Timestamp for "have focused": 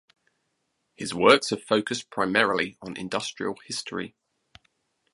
1.51-2.09